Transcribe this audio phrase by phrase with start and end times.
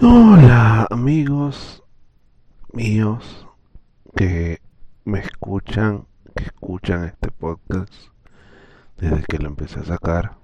[0.00, 1.84] Hola amigos
[2.72, 3.46] míos
[4.16, 4.60] que
[5.04, 7.92] me escuchan, que escuchan este podcast
[8.96, 10.36] desde que lo empecé a sacar.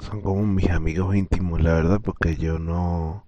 [0.00, 3.26] Son como mis amigos íntimos, la verdad, porque yo no...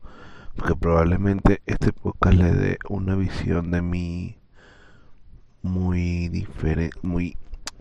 [0.56, 4.38] Porque probablemente este podcast le dé una visión de mí
[5.60, 7.36] muy diferente, muy,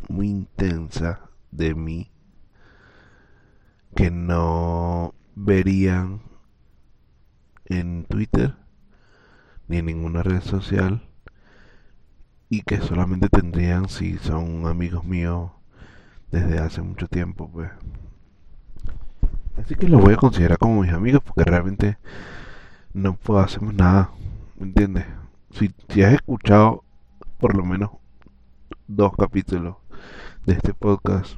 [0.10, 2.12] muy intensa de mí
[3.96, 6.22] que no verían
[7.66, 8.56] en Twitter
[9.68, 11.08] ni en ninguna red social
[12.50, 15.52] y que solamente tendrían si son amigos míos
[16.32, 17.72] desde hace mucho tiempo pues
[19.58, 21.98] así que los voy a considerar como mis amigos porque realmente
[22.94, 24.12] no puedo hacer nada
[24.58, 25.06] ¿me entiendes?
[25.52, 26.84] Si, si has escuchado
[27.40, 27.92] por lo menos
[28.88, 29.78] dos capítulos
[30.46, 31.36] de este podcast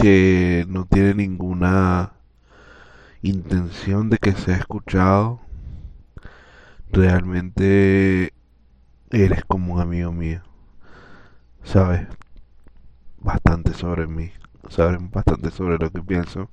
[0.00, 2.12] que no tiene ninguna
[3.22, 5.40] intención de que sea escuchado,
[6.90, 8.32] realmente
[9.10, 10.42] eres como un amigo mío.
[11.62, 12.06] Sabes
[13.18, 14.32] bastante sobre mí,
[14.70, 16.50] sabes bastante sobre lo que pienso.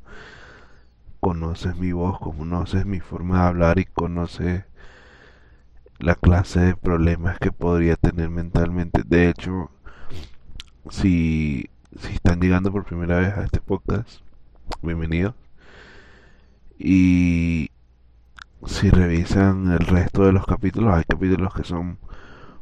[1.22, 4.66] Conoces mi voz, conoces mi forma de hablar y conoces
[6.00, 9.04] la clase de problemas que podría tener mentalmente.
[9.06, 9.72] De hecho,
[10.90, 14.20] si si están llegando por primera vez a este podcast,
[14.82, 15.34] bienvenidos.
[16.78, 17.72] Y
[18.66, 21.98] si revisan el resto de los capítulos, hay capítulos que son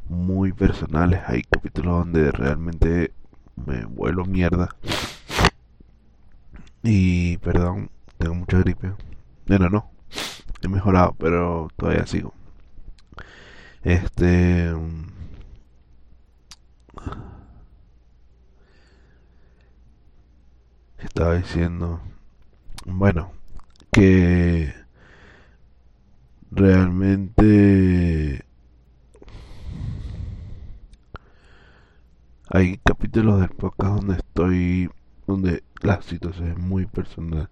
[0.08, 3.12] muy personales, hay capítulos donde realmente
[3.56, 4.68] me vuelo mierda.
[6.82, 8.92] Y perdón, tengo mucha gripe.
[9.46, 9.90] Bueno, no,
[10.62, 12.32] he mejorado, pero todavía sigo.
[13.82, 14.72] Este
[21.06, 22.00] estaba diciendo,
[22.84, 23.30] bueno,
[23.92, 24.74] que
[26.50, 28.44] realmente
[32.48, 34.90] hay capítulos del podcast donde estoy,
[35.26, 37.48] donde la situación es muy personal.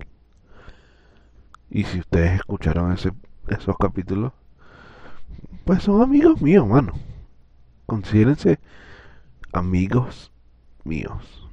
[1.71, 3.12] Y si ustedes escucharon ese,
[3.49, 4.33] esos capítulos,
[5.65, 6.93] pues son amigos míos, mano.
[7.87, 8.59] Considérense
[9.53, 10.33] amigos
[10.84, 11.44] míos.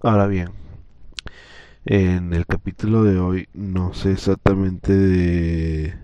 [0.00, 0.50] Ahora bien,
[1.84, 5.94] en el capítulo de hoy no sé exactamente de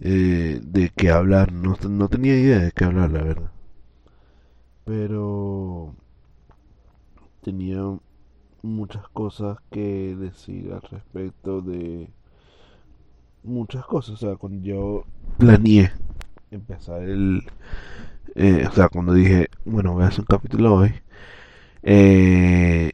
[0.00, 3.50] eh, de qué hablar, no, no tenía idea de qué hablar, la verdad.
[4.84, 5.94] Pero
[7.42, 7.82] tenía
[8.62, 12.08] muchas cosas que decir al respecto de
[13.42, 14.14] muchas cosas.
[14.14, 15.04] O sea, cuando yo
[15.38, 15.92] planeé
[16.50, 17.42] empezar el...
[18.34, 20.92] Eh, o sea, cuando dije, bueno, voy a hacer un capítulo hoy,
[21.82, 22.90] eh,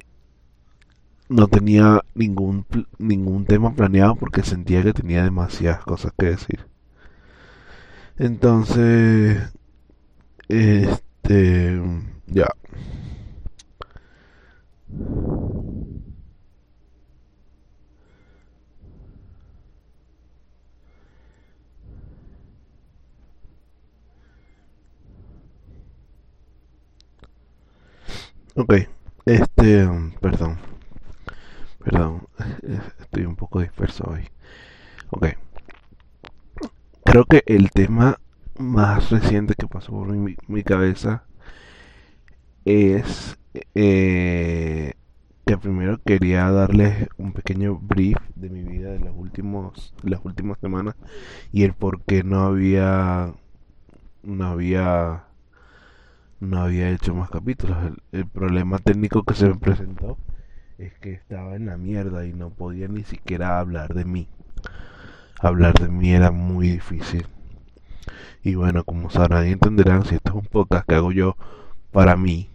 [1.29, 2.67] no tenía ningún,
[2.99, 6.67] ningún tema planeado porque sentía que tenía demasiadas cosas que decir.
[8.19, 9.53] Entonces,
[10.49, 11.81] este,
[12.27, 12.47] ya.
[28.57, 28.73] Ok,
[29.27, 29.89] este,
[30.21, 30.59] perdón,
[31.83, 32.29] perdón,
[33.01, 34.29] estoy un poco disperso hoy.
[35.11, 35.27] Ok,
[37.05, 38.21] creo que el tema
[38.57, 41.25] más reciente que pasó por mi, cabeza
[42.65, 43.37] es
[43.75, 44.93] eh,
[45.47, 50.61] que primero quería darles un pequeño brief de mi vida de los últimos, las últimas
[50.61, 50.95] semanas
[51.53, 53.35] y el por qué no había,
[54.23, 55.25] no había
[56.41, 57.77] no había hecho más capítulos.
[58.13, 60.19] El, problema técnico que se me presentó
[60.79, 64.29] es que estaba en la mierda y no podía ni siquiera hablar de mí.
[65.41, 67.27] Hablar de mí era muy difícil.
[68.43, 71.37] Y bueno, como sabrán y entenderán, si esto es un podcast que hago yo
[71.91, 72.51] para mí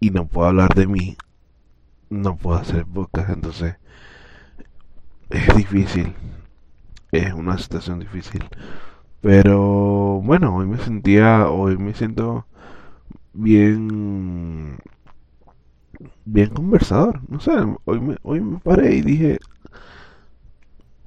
[0.00, 1.16] y no puedo hablar de mí,
[2.08, 3.30] no puedo hacer podcast.
[3.30, 3.76] Entonces,
[5.28, 6.14] es difícil.
[7.12, 8.44] Es una situación difícil.
[9.22, 12.46] Pero bueno, hoy me sentía, hoy me siento
[13.34, 14.78] bien,
[16.24, 17.20] bien conversador.
[17.28, 17.52] No sé,
[17.84, 19.38] hoy me, hoy me paré y dije,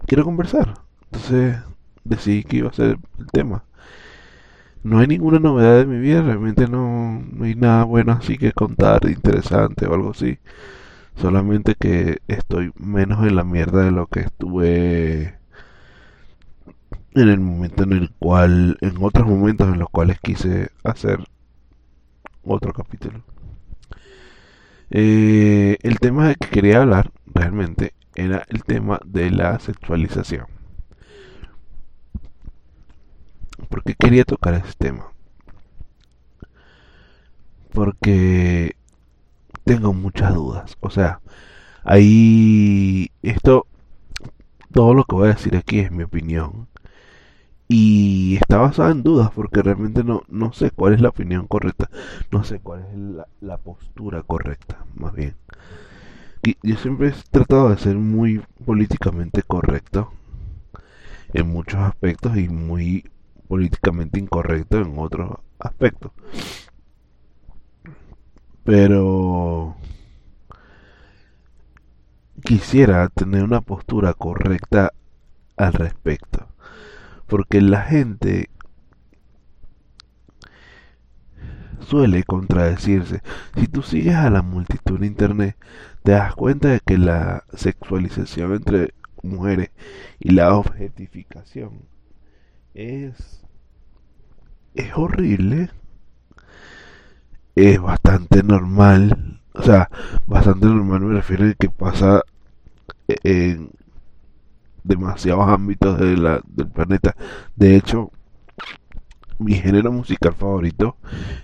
[0.08, 0.76] quiero conversar.
[1.06, 1.58] Entonces
[2.04, 3.64] decidí que iba a ser el tema.
[4.84, 8.52] No hay ninguna novedad de mi vida, realmente no, no hay nada bueno así que
[8.52, 10.40] contar, interesante o algo así.
[11.16, 15.38] Solamente que estoy menos en la mierda de lo que estuve
[17.16, 21.20] en el momento en el cual, en otros momentos en los cuales quise hacer
[22.44, 23.24] otro capítulo.
[24.90, 30.46] Eh, el tema de que quería hablar realmente era el tema de la sexualización.
[33.70, 35.12] ¿Por qué quería tocar ese tema?
[37.74, 38.76] Porque
[39.64, 40.78] tengo muchas dudas.
[40.80, 41.22] O sea,
[41.84, 43.68] ahí esto,
[44.72, 46.68] todo lo que voy a decir aquí es mi opinión.
[47.68, 51.90] Y está basada en dudas porque realmente no, no sé cuál es la opinión correcta.
[52.32, 55.36] No sé cuál es la, la postura correcta, más bien.
[56.62, 60.12] Yo siempre he tratado de ser muy políticamente correcto
[61.34, 63.10] en muchos aspectos y muy
[63.48, 66.12] políticamente incorrecto en otros aspectos.
[68.64, 69.76] Pero
[72.44, 74.94] quisiera tener una postura correcta
[75.58, 76.48] al respecto.
[77.34, 78.52] Porque la gente
[81.80, 83.24] suele contradecirse.
[83.56, 85.58] Si tú sigues a la multitud en internet,
[86.04, 88.94] te das cuenta de que la sexualización entre
[89.24, 89.72] mujeres
[90.20, 91.88] y la objetificación
[92.76, 93.44] es
[94.76, 95.72] es horrible
[97.56, 99.90] es bastante normal o sea
[100.28, 102.22] bastante normal me refiero a que pasa
[103.08, 103.72] en
[104.84, 107.16] demasiados ámbitos de la, del planeta
[107.56, 108.12] de hecho
[109.40, 110.98] mi género musical favorito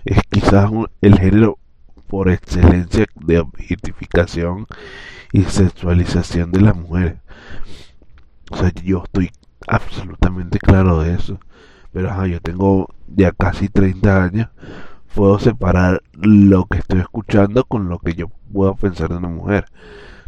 [0.04, 0.70] es quizás
[1.00, 1.58] el género
[2.06, 4.66] por excelencia de objetificación
[5.32, 7.18] y sexualización de las mujeres.
[8.50, 9.30] O sea, yo estoy
[9.68, 11.38] absolutamente claro de eso.
[11.92, 14.48] Pero yo tengo ya casi 30 años.
[15.14, 19.66] Puedo separar lo que estoy escuchando con lo que yo puedo pensar de una mujer.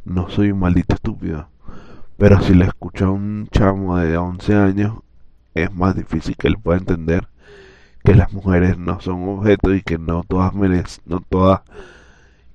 [0.04, 1.48] No soy un maldito estúpido.
[2.22, 5.00] Pero si le escucho a un chamo de 11 años,
[5.54, 7.26] es más difícil que él pueda entender
[8.04, 11.62] que las mujeres no son objetos y que no todas merecen, no todas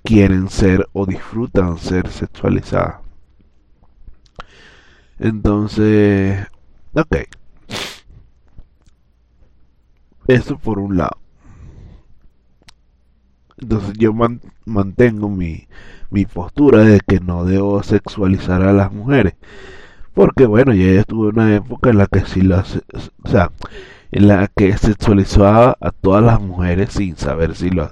[0.03, 3.01] quieren ser o disfrutan ser sexualizadas.
[5.19, 6.47] Entonces,
[6.93, 7.17] ok.
[10.27, 11.26] Eso por un lado.
[13.57, 14.13] Entonces yo
[14.65, 15.67] mantengo mi,
[16.11, 19.35] mi postura de que no debo sexualizar a las mujeres.
[20.13, 22.77] Porque bueno, ya estuve en una época en la que si las...
[23.23, 23.51] O sea,
[24.11, 27.91] en la que sexualizaba a todas las mujeres sin saber si, lo,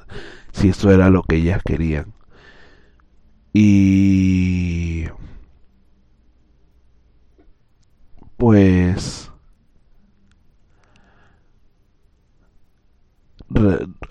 [0.53, 2.13] si eso era lo que ellas querían.
[3.53, 5.07] Y
[8.37, 9.31] pues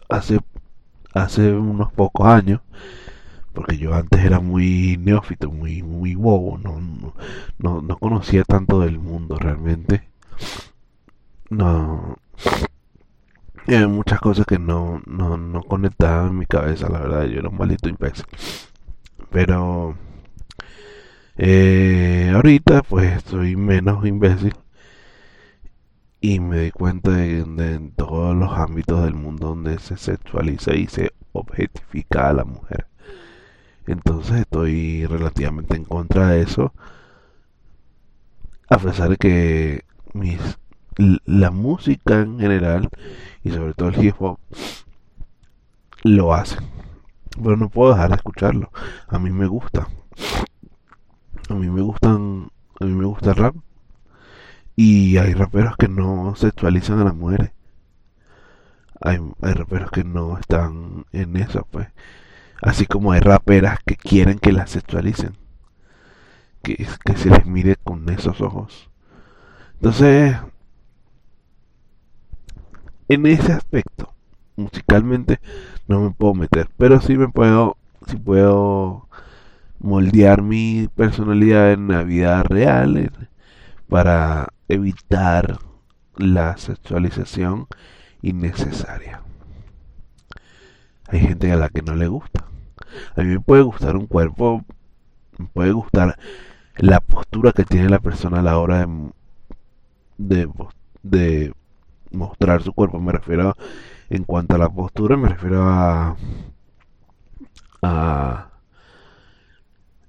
[0.08, 0.38] hace
[1.14, 2.60] hace unos pocos años
[3.52, 6.80] porque yo antes era muy neófito muy muy bobo no,
[7.58, 10.08] no, no conocía tanto del mundo realmente
[11.50, 12.18] no.
[13.66, 17.24] Hay muchas cosas que no, no, no conectaban en mi cabeza, la verdad.
[17.24, 18.26] Yo era un maldito imbécil.
[19.30, 19.96] Pero.
[21.36, 24.54] Eh, ahorita, pues, soy menos imbécil.
[26.26, 31.12] Y me di cuenta de, todos los ámbitos del mundo donde se sexualiza y se
[31.32, 32.86] objetifica a la mujer.
[33.86, 36.72] Entonces estoy relativamente en contra de eso.
[38.70, 39.84] A pesar de que
[40.14, 40.40] mis
[41.26, 42.88] la música en general
[43.42, 44.38] y sobre todo el hip hop
[46.04, 46.64] lo hacen.
[47.36, 48.70] Pero no puedo dejar de escucharlo.
[49.08, 49.88] A mí me gusta.
[51.50, 52.50] A mí me gustan.
[52.80, 53.56] A mí me gusta el rap.
[54.76, 57.52] Y hay raperos que no sexualizan a las mujeres.
[59.00, 61.88] Hay, hay raperos que no están en eso, pues.
[62.62, 65.36] Así como hay raperas que quieren que las sexualicen.
[66.62, 68.90] Que, que se les mire con esos ojos.
[69.74, 70.36] Entonces,
[73.08, 74.14] en ese aspecto,
[74.56, 75.40] musicalmente,
[75.88, 77.76] no me puedo meter, pero sí me puedo,
[78.06, 79.08] sí puedo
[79.78, 83.12] moldear mi personalidad en la vida real
[83.88, 85.58] para evitar
[86.16, 87.66] la sexualización
[88.22, 89.22] innecesaria.
[91.08, 92.44] Hay gente a la que no le gusta.
[93.16, 94.64] A mí me puede gustar un cuerpo,
[95.38, 96.18] me puede gustar
[96.76, 98.86] la postura que tiene la persona a la hora
[100.18, 100.48] de,
[101.02, 101.52] de,
[102.10, 103.00] mostrar su cuerpo.
[103.00, 103.56] Me refiero
[104.10, 106.16] en cuanto a la postura, me refiero a,
[107.82, 108.50] a,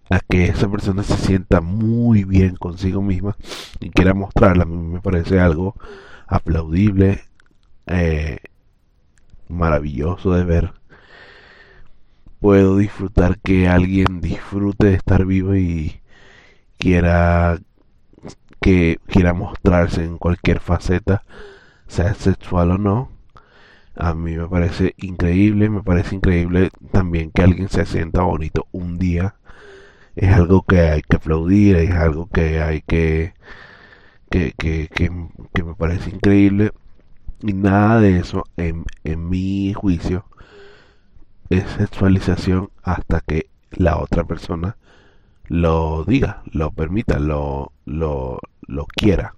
[0.10, 3.36] a que esa persona se sienta muy bien consigo misma
[3.80, 4.64] y quiera mostrarla.
[4.64, 5.76] A mí me parece algo
[6.28, 7.24] aplaudible,
[7.88, 8.40] eh,
[9.50, 10.74] maravilloso de ver.
[12.40, 16.02] Puedo disfrutar que alguien disfrute de estar vivo y
[16.78, 17.60] quiera
[18.62, 21.24] que quiera mostrarse en cualquier faceta
[21.88, 23.12] sea sexual o no,
[23.96, 28.98] A mí me parece increíble, me parece increíble también que alguien se sienta bonito un
[29.00, 29.36] día.
[30.16, 33.34] Es algo que hay que aplaudir, es algo que hay que
[34.30, 36.72] que, que, que, me parece increíble.
[37.42, 40.26] Y nada de eso, en, en mi juicio,
[41.50, 44.78] es sexualización hasta que la otra persona
[45.48, 49.36] lo diga, lo permita, lo, lo, lo quiera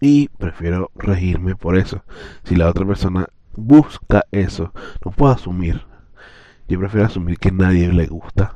[0.00, 2.02] y prefiero regirme por eso.
[2.44, 4.72] Si la otra persona busca eso,
[5.04, 5.86] no puedo asumir.
[6.70, 8.54] Yo prefiero asumir que a nadie le gusta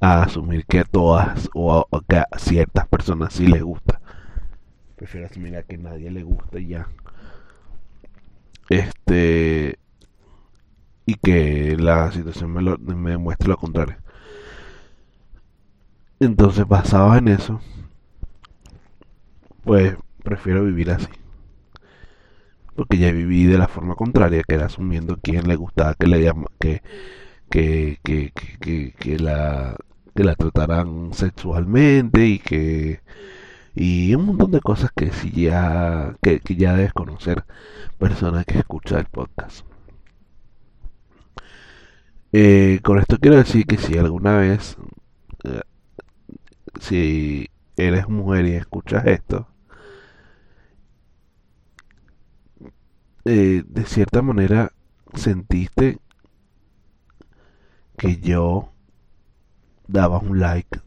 [0.00, 4.00] a asumir que a todas o, que a ciertas personas sí les gusta.
[4.94, 6.86] Prefiero asumir a que a nadie le gusta ya.
[8.68, 9.76] Este
[11.04, 13.96] y que la situación me, lo, me demuestre lo contrario.
[16.20, 17.60] Entonces, basado en eso,
[19.64, 21.08] pues prefiero vivir así.
[22.76, 26.32] Porque ya viví de la forma contraria, que era asumiendo quién le gustaba que le
[26.58, 26.82] que,
[27.50, 29.76] que, que, que, que, la
[30.14, 33.00] que la trataran sexualmente y que
[33.74, 37.44] y un montón de cosas que si ya que, ya debes conocer
[37.98, 39.66] personas que escuchan el podcast.
[42.32, 44.76] Eh, con esto quiero decir que si alguna vez
[45.44, 45.60] eh,
[46.80, 49.48] si eres mujer y escuchas esto
[53.28, 54.70] Eh, de cierta manera
[55.14, 55.98] sentiste
[57.98, 58.70] que yo
[59.88, 60.78] daba un like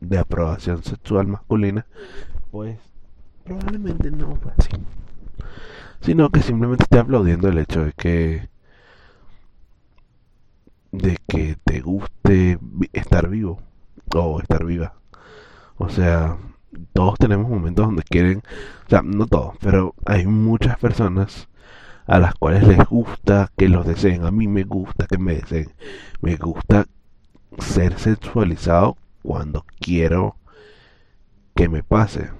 [0.00, 1.86] de aprobación sexual masculina,
[2.50, 2.80] pues
[3.44, 4.70] probablemente no así.
[6.00, 8.48] Sino que simplemente estoy aplaudiendo el hecho de que
[10.90, 12.58] de que te guste
[12.92, 13.62] estar vivo
[14.12, 14.94] o estar viva.
[15.76, 16.38] O sea,
[16.92, 18.42] todos tenemos momentos donde quieren,
[18.84, 21.48] o sea, no todos, pero hay muchas personas
[22.08, 24.24] a las cuales les gusta que los deseen.
[24.24, 25.68] A mí me gusta que me deseen.
[26.22, 26.86] Me gusta
[27.58, 30.36] ser sexualizado cuando quiero
[31.54, 32.30] que me pase.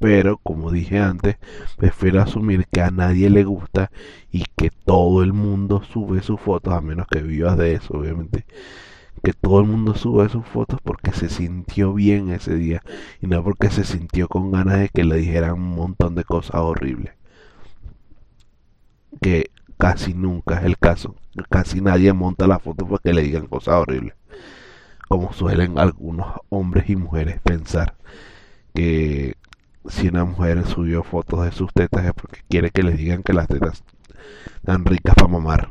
[0.00, 1.36] Pero, como dije antes,
[1.76, 3.92] prefiero asumir que a nadie le gusta
[4.32, 8.44] y que todo el mundo sube sus fotos, a menos que vivas de eso, obviamente.
[9.22, 12.82] Que todo el mundo sube sus fotos porque se sintió bien ese día
[13.22, 16.56] y no porque se sintió con ganas de que le dijeran un montón de cosas
[16.56, 17.14] horribles
[19.20, 21.14] que casi nunca es el caso.
[21.50, 24.14] Casi nadie monta la foto porque le digan cosas horribles.
[25.08, 27.94] Como suelen algunos hombres y mujeres pensar
[28.74, 29.34] que
[29.86, 33.32] si una mujer subió fotos de sus tetas es porque quiere que le digan que
[33.32, 33.84] las tetas
[34.56, 35.70] están ricas para mamar.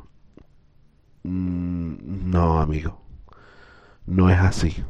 [1.24, 3.02] Mm, no, amigo.
[4.06, 4.84] No es así.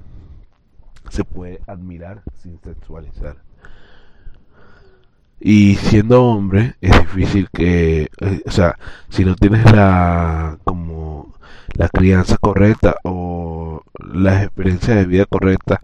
[1.09, 3.37] Se puede admirar sin sexualizar.
[5.45, 8.77] Y siendo hombre es difícil que, eh, o sea,
[9.09, 11.33] si no tienes la como
[11.75, 15.81] la crianza correcta o la experiencia de vida correcta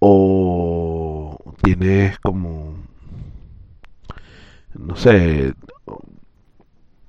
[0.00, 2.74] o tienes como
[4.74, 5.54] no sé,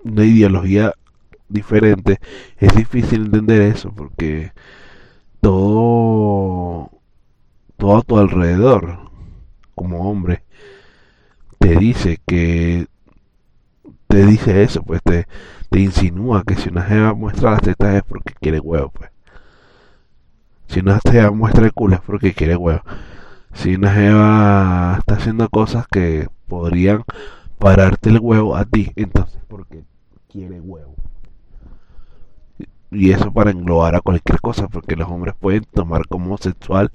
[0.03, 0.93] una ideología
[1.49, 2.19] diferente,
[2.57, 4.53] es difícil entender eso porque
[5.41, 6.89] todo
[7.77, 9.11] todo a tu alrededor
[9.75, 10.45] como hombre
[11.65, 12.85] te dice que
[14.05, 15.25] te dice eso, pues te,
[15.71, 19.09] insinúa que si una jeva muestra las tetas es porque quiere huevo, pues.
[20.67, 22.83] Si una jeva muestra el culo es porque quiere huevo.
[23.53, 27.03] Si una jeva está haciendo cosas que podrían
[27.57, 29.83] pararte el huevo a ti, entonces porque
[30.29, 30.93] quiere huevo.
[32.91, 36.91] Y eso para englobar a cualquier cosa, porque los hombres pueden tomar como sexual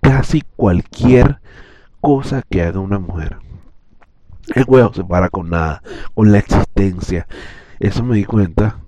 [0.00, 1.40] casi cualquier
[2.00, 3.36] cosa que haga una mujer.
[4.54, 5.82] El huevo se para con nada,
[6.14, 7.26] con la existencia.
[7.78, 8.78] Eso me di cuenta.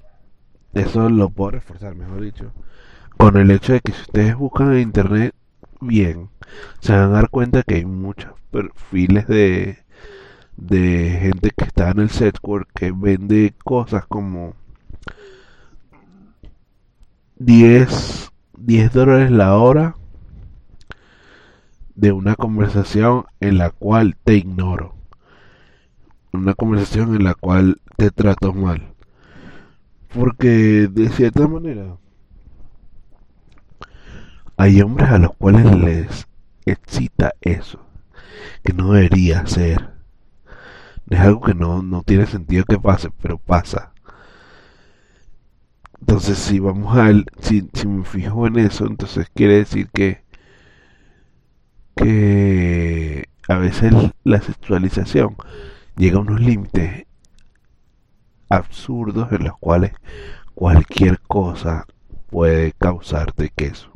[0.73, 2.53] Eso lo puedo reforzar, mejor dicho.
[3.17, 5.35] Con el hecho de que si ustedes buscan en internet
[5.81, 6.31] bien,
[6.81, 9.79] se van a dar cuenta que hay muchos perfiles de,
[10.57, 14.55] de gente que está en el setwork que vende cosas como
[17.37, 19.97] 10, 10 dólares la hora
[21.95, 25.00] de una conversación en la cual te ignoro
[26.33, 28.95] una conversación en la cual te trato mal.
[30.13, 31.97] Porque de cierta manera
[34.57, 36.27] hay hombres a los cuales les
[36.67, 37.81] excita eso,
[38.63, 39.91] que no debería ser.
[41.09, 43.93] Es algo que no, no tiene sentido que pase, pero pasa.
[46.01, 47.11] Entonces, si vamos a
[47.41, 50.25] si, si me fijo en eso, entonces quiere decir que
[51.97, 53.93] que a veces
[54.25, 55.37] la sexualización
[55.97, 57.07] llega a unos límites
[58.49, 59.93] absurdos en los cuales
[60.55, 61.87] cualquier cosa
[62.29, 63.91] puede causarte queso.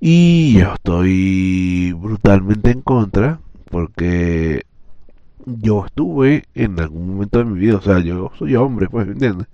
[0.00, 4.62] Y yo estoy brutalmente en contra porque
[5.46, 9.12] yo estuve en algún momento de mi vida, o sea, yo soy hombre, pues, ¿me
[9.12, 9.48] entiendes?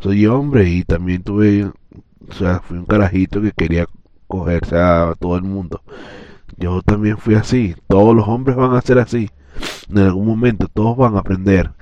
[0.00, 3.86] Soy hombre y también tuve, o sea, fui un carajito que quería
[4.26, 5.82] cogerse a todo el mundo.
[6.56, 9.30] Yo también fui así, todos los hombres van a ser así.
[9.88, 11.72] En algún momento todos van a aprender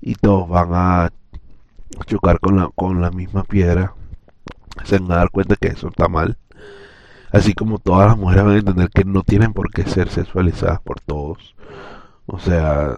[0.00, 1.12] y todos van a
[2.06, 3.94] chocar con la, con la misma piedra.
[4.84, 6.38] Se van a dar cuenta que eso está mal.
[7.30, 10.80] Así como todas las mujeres van a entender que no tienen por qué ser sexualizadas
[10.80, 11.54] por todos.
[12.26, 12.96] O sea,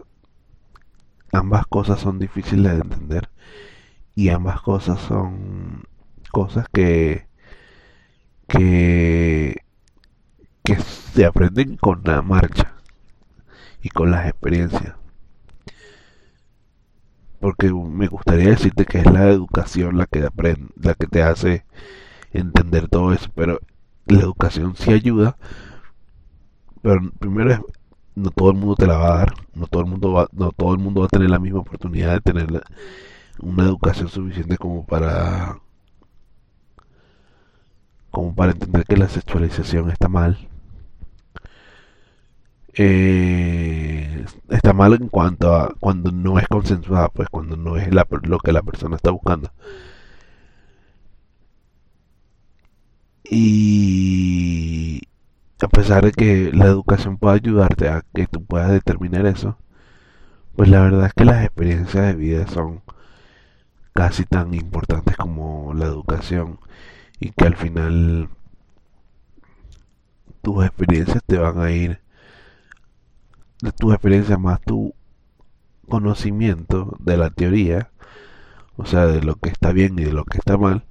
[1.33, 3.31] ambas cosas son difíciles de entender.
[4.14, 5.85] Y ambas cosas son
[6.33, 7.29] cosas que
[8.50, 9.57] que
[10.71, 12.75] que se aprenden con la marcha
[13.83, 14.95] y con las experiencias.
[17.41, 21.65] Porque me gustaría decirte que es la educación la que aprende, la que te hace
[22.33, 23.59] entender todo eso, pero
[24.07, 25.37] la educación sí ayuda,
[26.83, 27.61] pero primero es,
[28.15, 30.53] no todo el mundo te la va a dar, no todo el mundo va, no
[30.53, 32.62] todo el mundo va a tener la misma oportunidad de tener
[33.41, 35.59] una educación suficiente como para
[38.11, 40.50] como para entender que la sexualización está mal.
[42.75, 48.39] Eh, está mal en cuanto a cuando no es consensuada, pues cuando no es lo
[48.39, 49.53] que la persona está buscando.
[53.25, 55.03] Y
[55.62, 59.57] a pesar de que la educación pueda ayudarte a que tú puedas determinar eso,
[60.57, 62.83] pues la verdad es que las experiencias de vida son
[63.95, 66.61] casi tan importantes como la educación
[67.21, 68.29] y que al final
[70.43, 72.00] tus experiencias te van a ir
[73.62, 74.95] de tus experiencias más tu
[75.88, 77.90] conocimiento de la teoría
[78.76, 80.85] o sea de lo que está bien y de lo que está mal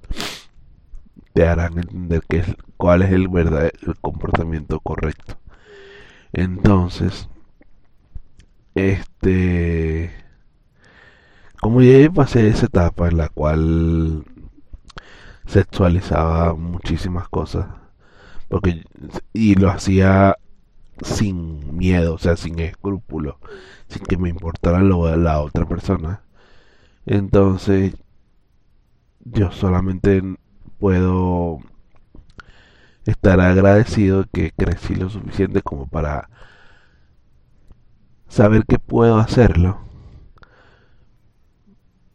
[1.32, 5.38] te harán entender qué es, cuál es el verdadero el comportamiento correcto.
[6.32, 7.28] Entonces,
[8.74, 10.12] este,
[11.60, 14.24] como ya pasé esa etapa en la cual
[15.46, 17.66] sexualizaba muchísimas cosas,
[18.48, 18.84] porque
[19.32, 20.36] y lo hacía
[21.02, 23.38] sin miedo, o sea, sin escrúpulo,
[23.88, 26.22] sin que me importara lo de la otra persona.
[27.06, 27.94] Entonces,
[29.24, 30.22] yo solamente
[30.78, 31.58] puedo
[33.06, 36.30] estar agradecido que crecí lo suficiente como para
[38.28, 39.80] saber que puedo hacerlo.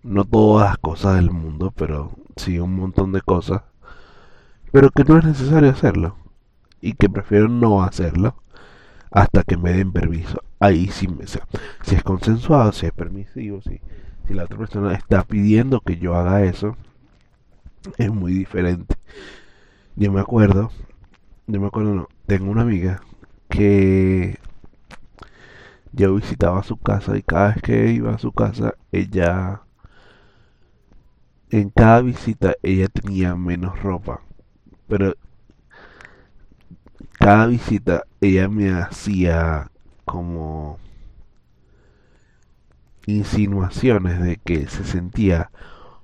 [0.04, 3.63] No todas las cosas del mundo, pero sí un montón de cosas.
[4.71, 6.17] Pero que no es necesario hacerlo.
[6.82, 8.36] Y que prefiero no hacerlo
[9.15, 10.43] hasta que me den permiso.
[10.60, 11.47] Ahí sí me sea,
[11.84, 13.80] si es consensuado, si es permisivo, si,
[14.28, 16.75] si la otra persona está pidiendo que yo haga eso,
[17.97, 18.95] es muy diferente.
[19.95, 20.69] Yo me acuerdo,
[21.47, 23.01] yo me acuerdo, no, tengo una amiga
[23.47, 24.38] que
[25.93, 29.62] yo visitaba su casa y cada vez que iba a su casa, ella,
[31.51, 34.21] en cada visita, ella tenía menos ropa,
[34.89, 35.15] pero
[37.19, 39.71] cada visita ella me hacía
[40.06, 40.80] como
[43.06, 45.51] insinuaciones de que se sentía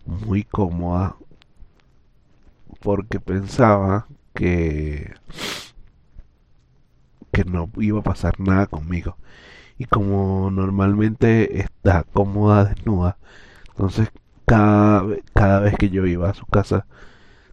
[0.06, 1.15] muy cómoda
[2.82, 5.13] porque pensaba que
[7.32, 9.17] que no iba a pasar nada conmigo.
[9.78, 13.17] Y como normalmente está cómoda desnuda
[13.69, 14.12] entonces
[14.45, 16.86] cada, cada vez que yo iba a su casa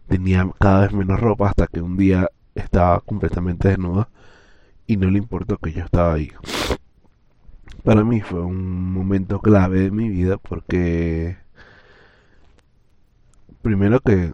[0.07, 4.09] tenía cada vez menos ropa hasta que un día estaba completamente desnuda
[4.87, 6.31] y no le importó que yo estaba ahí
[7.83, 11.37] para mí fue un momento clave de mi vida porque
[13.61, 14.33] primero que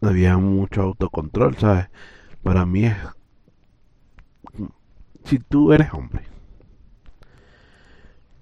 [0.00, 1.88] había mucho autocontrol, ¿sabes?
[2.42, 2.96] Para mí es...
[5.24, 6.24] Si tú eres hombre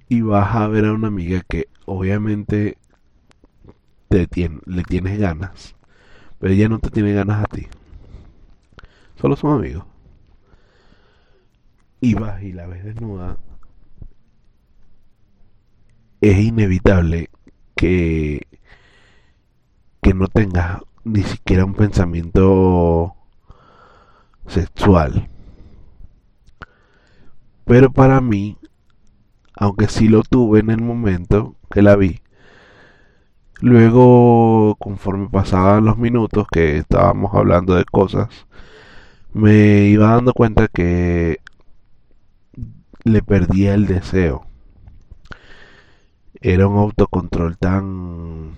[0.09, 2.79] y vas a ver a una amiga que obviamente
[4.09, 5.75] te tiene, le tienes ganas,
[6.39, 7.67] pero ella no te tiene ganas a ti.
[9.27, 9.85] Solo son amigos.
[12.01, 13.39] Y vas y la ves desnuda.
[16.21, 17.31] Es inevitable
[17.75, 18.47] que
[20.01, 23.17] que no tengas ni siquiera un pensamiento
[24.47, 25.29] sexual.
[27.65, 28.59] Pero para mí,
[29.57, 32.21] aunque sí lo tuve en el momento que la vi,
[33.61, 38.29] luego conforme pasaban los minutos que estábamos hablando de cosas,
[39.37, 41.41] me iba dando cuenta que
[43.05, 44.47] le perdía el deseo.
[46.41, 48.53] era un autocontrol tan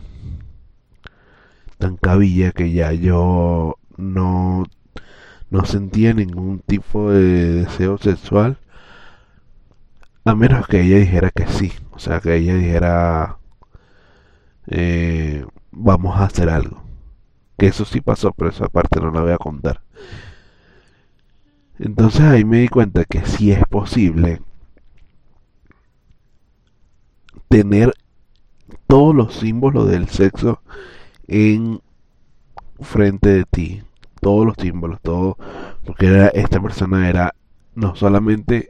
[1.79, 4.67] tan cabilla que ya yo no
[5.51, 8.59] no sentía ningún tipo de deseo sexual
[10.25, 13.39] a menos que ella dijera que sí o sea que ella dijera
[14.69, 16.83] eh, vamos a hacer algo
[17.59, 19.83] que eso sí pasó pero esa parte no la voy a contar
[21.79, 24.41] entonces ahí me di cuenta que sí es posible
[27.49, 27.93] tener
[28.87, 30.63] todos los símbolos del sexo
[31.27, 31.81] en
[32.81, 33.83] frente de ti.
[34.21, 35.37] Todos los símbolos, todo.
[35.85, 37.35] Porque era, esta persona era
[37.75, 38.69] no solamente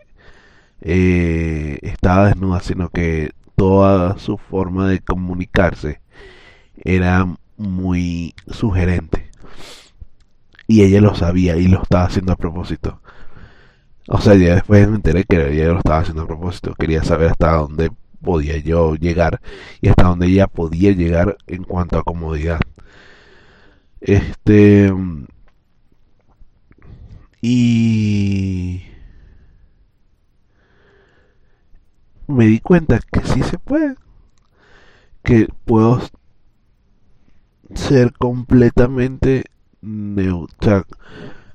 [0.80, 6.00] eh, estaba desnuda, sino que toda su forma de comunicarse
[6.76, 9.27] era muy sugerente.
[10.68, 13.00] Y ella lo sabía y lo estaba haciendo a propósito.
[14.06, 16.74] O sea, ya después me enteré que ella lo estaba haciendo a propósito.
[16.74, 17.90] Quería saber hasta dónde
[18.22, 19.40] podía yo llegar
[19.80, 22.60] y hasta donde ella podía llegar en cuanto a comodidad.
[24.00, 24.92] Este
[27.40, 28.82] y
[32.26, 33.94] me di cuenta que sí se puede,
[35.22, 36.00] que puedo
[37.74, 39.44] ser completamente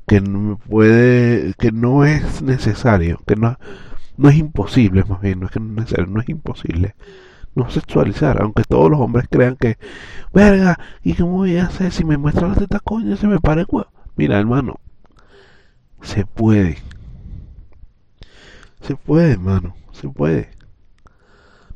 [0.08, 3.58] que no puede, que no es necesario, que no
[4.16, 6.96] no es imposible, más bien, no es que no es necesario, no es imposible
[7.56, 9.78] no sexualizar, aunque todos los hombres crean que,
[10.34, 13.62] verga, ¿y cómo voy a hacer si me muestra las tetas coño se me para
[13.62, 13.68] el
[14.16, 14.80] Mira, hermano,
[16.02, 16.78] se puede.
[18.82, 20.52] Se puede, hermano, se puede.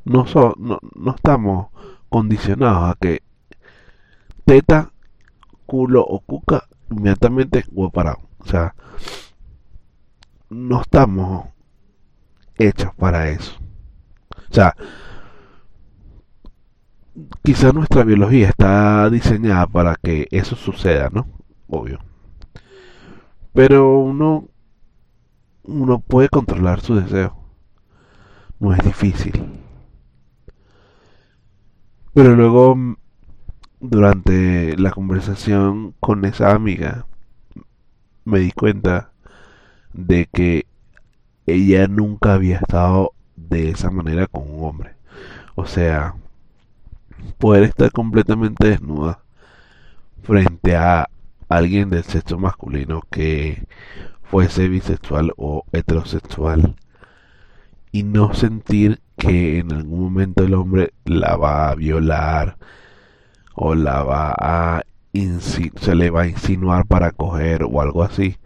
[0.04, 0.26] No,
[0.58, 1.68] no, no estamos
[2.10, 3.22] condicionados a que
[4.46, 4.92] teta,
[5.68, 8.22] culo o cuca inmediatamente huevo parado.
[8.40, 8.74] O sea,
[10.50, 11.50] no estamos
[12.58, 13.58] hechos para eso.
[14.50, 14.76] O sea,
[17.44, 21.28] quizá nuestra biología está diseñada para que eso suceda, ¿no?
[21.68, 22.00] Obvio.
[23.54, 24.50] Pero uno,
[25.64, 27.36] uno puede controlar su deseo.
[28.60, 29.34] No es difícil.
[32.14, 32.76] Pero luego,
[33.90, 37.06] durante la conversación con esa amiga,
[38.26, 39.12] me di cuenta
[39.94, 40.68] de que
[41.46, 44.96] ella nunca había estado de esa manera con un hombre.
[45.56, 46.16] O sea,
[47.38, 49.22] poder estar completamente desnuda
[50.24, 51.10] frente a
[51.50, 53.66] alguien del sexo masculino que
[54.24, 56.76] fuese bisexual o heterosexual
[57.92, 62.58] y no sentir que en algún momento el hombre la va a violar
[63.58, 64.84] o la va a
[65.82, 68.38] se le va a insinuar para coger o algo así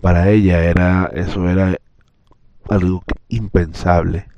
[0.00, 1.76] para ella era eso era
[2.68, 4.28] algo impensable.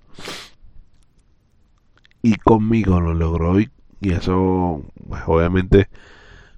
[2.23, 5.88] Y conmigo lo logró y, eso pues, obviamente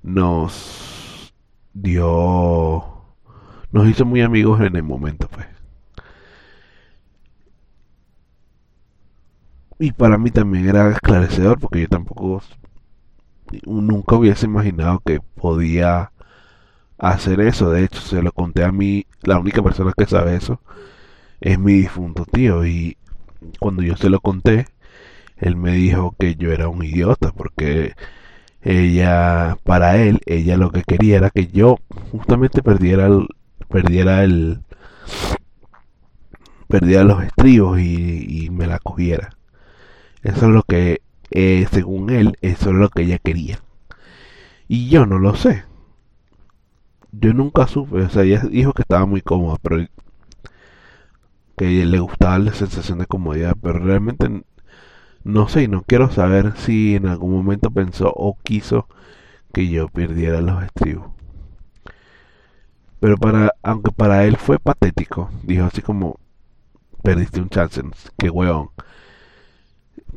[0.03, 1.35] nos
[1.75, 2.85] dio,
[3.73, 5.47] nos hizo muy amigos en el momento pues.
[9.79, 12.43] Y para mí también era esclarecedor porque yo tampoco
[13.67, 16.13] nunca hubiese imaginado que podía
[16.99, 17.71] hacer eso.
[17.71, 20.61] De hecho, se lo conté a mí, la única persona que sabe eso
[21.41, 22.97] es mi difunto tío y
[23.59, 24.67] cuando yo se lo conté,
[25.39, 27.95] él me dijo que yo era un idiota porque
[28.63, 31.79] ella, para él, ella lo que quería era que yo
[32.13, 33.29] justamente perdiera el,
[33.69, 34.61] perdiera el,
[36.69, 39.31] perdiera los estribos y, me la cogiera.
[40.23, 43.61] Eso es lo que, eh, según él, eso es lo que ella quería.
[44.69, 45.65] Y yo no lo sé.
[47.13, 49.85] Yo nunca supe, o sea, ella dijo que estaba muy cómoda, pero
[51.57, 54.45] que le gustaba la sensación de comodidad, pero realmente
[55.25, 58.89] no sé y no quiero saber si en algún momento pensó o quiso
[59.53, 61.11] que yo perdiera los estribos.
[63.01, 66.19] Pero para, aunque para él fue patético, dijo así como,
[67.03, 67.83] perdiste un chance,
[68.19, 68.71] qué hueón.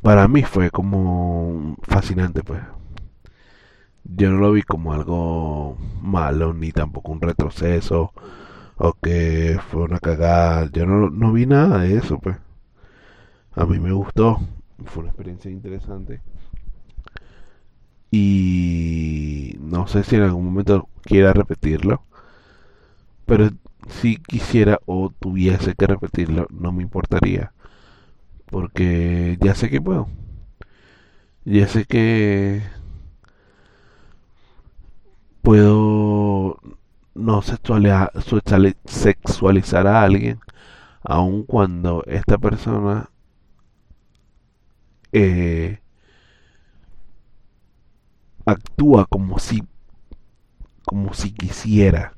[0.01, 2.61] Para mí fue como fascinante, pues.
[4.03, 8.11] Yo no lo vi como algo malo, ni tampoco un retroceso
[8.77, 10.69] o que fue una cagada.
[10.71, 12.37] Yo no, no vi nada de eso, pues.
[13.55, 14.39] A mí me gustó,
[14.85, 16.21] fue una experiencia interesante.
[18.11, 22.03] Y no sé si en algún momento quiera repetirlo,
[23.25, 23.49] pero
[23.87, 27.53] si quisiera o tuviese que repetirlo, no me importaría,
[28.47, 30.07] porque ya sé que puedo.
[31.45, 32.61] Ya sé que
[35.41, 36.59] puedo
[37.15, 37.41] no
[38.85, 40.39] sexualizar a alguien,
[41.03, 43.09] aun cuando esta persona
[45.11, 45.79] eh,
[48.45, 49.63] actúa como si
[50.85, 52.13] como si quisiera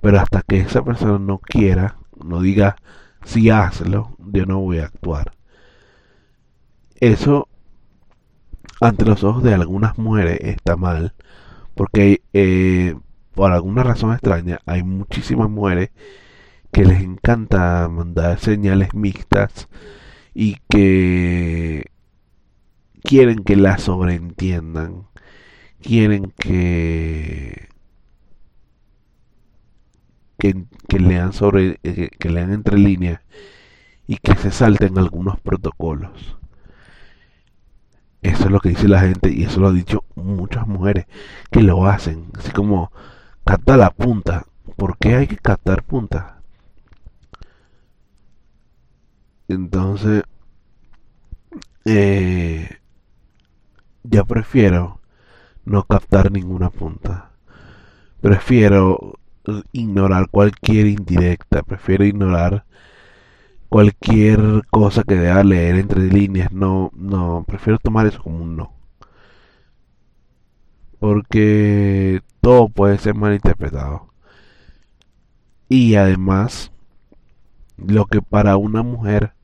[0.00, 2.76] pero hasta que esa persona no quiera no diga
[3.24, 5.32] si hazlo yo no voy a actuar.
[7.00, 7.48] Eso
[8.80, 11.14] ante los ojos de algunas mujeres está mal
[11.74, 12.94] porque eh,
[13.34, 15.90] por alguna razón extraña hay muchísimas mujeres
[16.72, 19.68] que les encanta mandar señales mixtas
[20.34, 21.84] y que
[23.02, 25.06] quieren que la sobreentiendan
[25.80, 27.68] quieren que
[30.88, 33.20] que, lean sobre eh, que, lean entre líneas
[34.06, 36.36] y que se salten algunos protocolos
[38.22, 41.06] eso es lo que dice la gente y eso lo han dicho muchas mujeres
[41.50, 42.92] que lo hacen así como
[43.44, 46.42] capta la punta ¿por qué hay que captar punta?
[49.48, 50.24] entonces
[51.86, 52.78] eh,
[54.04, 55.00] ya prefiero
[55.64, 57.30] no captar ninguna punta.
[58.20, 59.18] Prefiero
[59.72, 62.64] ignorar cualquier indirecta, prefiero ignorar
[63.68, 68.72] cualquier cosa que deba leer entre líneas, no, no, prefiero tomar eso como un no.
[70.98, 74.08] Porque todo puede ser malinterpretado.
[75.68, 76.72] Y además,
[77.76, 79.34] lo que para una mujer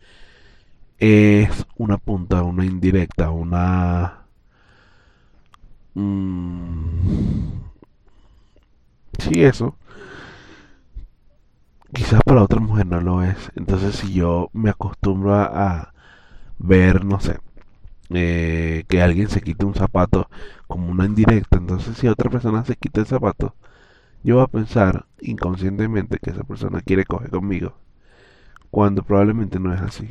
[0.99, 4.21] es una punta, una indirecta, una
[5.95, 7.70] Mm.
[9.21, 9.77] Sí, eso.
[11.93, 13.51] Quizás para otra mujer no lo es.
[13.57, 15.93] Entonces si yo me acostumbro a,
[16.59, 17.39] ver, no sé,
[18.11, 20.29] eh, que alguien se quite un zapato
[20.69, 23.55] como una indirecta, entonces si otra persona se quita el zapato,
[24.25, 27.75] yo voy a pensar inconscientemente que esa persona quiere coger conmigo,
[28.71, 30.09] cuando probablemente no es así.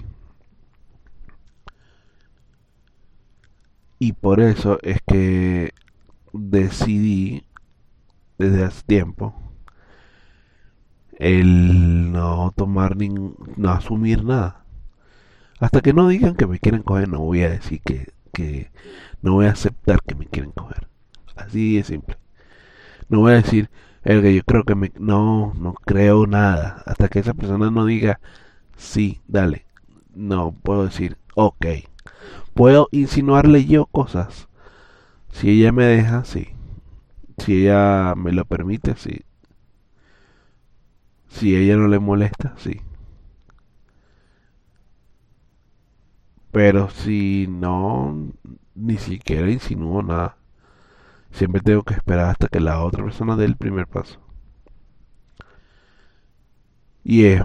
[3.99, 5.73] Y por eso es que
[6.33, 7.43] decidí
[8.39, 9.35] desde hace tiempo
[11.19, 14.63] el no tomar ni no asumir nada.
[15.59, 18.71] Hasta que no digan que me quieren coger, no voy a decir que, que
[19.21, 20.87] no voy a aceptar que me quieren coger.
[21.35, 22.17] Así de simple.
[23.09, 23.69] No voy a decir,
[24.03, 26.81] el que yo creo que me, no, no creo nada.
[26.85, 28.21] Hasta que esa persona no diga,
[28.77, 29.65] sí, dale.
[30.15, 31.65] No puedo decir, ok.
[32.53, 34.47] Puedo insinuarle yo cosas.
[35.31, 36.49] Si ella me deja, sí.
[37.39, 39.21] Si ella me lo permite, sí.
[41.29, 42.81] Si ella no le molesta, sí.
[46.51, 48.31] Pero si no,
[48.75, 50.37] ni siquiera insinúo nada.
[51.31, 54.19] Siempre tengo que esperar hasta que la otra persona dé el primer paso.
[57.03, 57.43] Y es,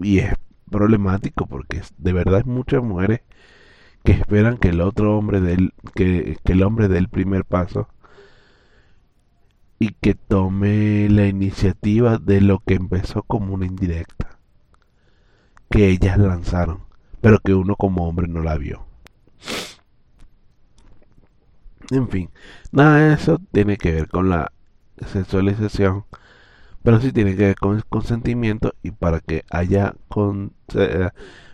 [0.00, 0.34] y es
[0.70, 3.20] problemático porque de verdad hay muchas mujeres
[4.04, 7.88] que esperan que el otro hombre del que, que el hombre dé el primer paso
[9.82, 14.38] y que tome la iniciativa de lo que empezó como una indirecta
[15.68, 16.84] que ellas lanzaron
[17.20, 18.86] pero que uno como hombre no la vio.
[21.90, 22.30] En fin
[22.70, 24.52] nada de eso tiene que ver con la
[25.04, 26.04] sexualización
[26.84, 31.10] pero sí tiene que ver con el consentimiento y para que haya con, eh,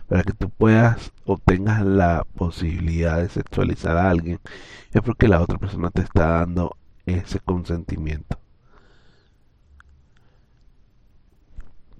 [0.07, 4.39] para que tú puedas o tengas la posibilidad de sexualizar a alguien,
[4.91, 6.78] es porque la otra persona te está dando
[7.09, 8.39] ese consentimiento.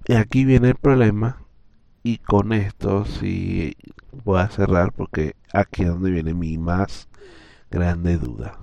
[0.06, 1.44] Y aquí viene el problema
[2.02, 3.76] y con esto sí
[4.24, 7.08] voy a cerrar porque aquí es donde viene mi más
[7.70, 8.58] grande duda.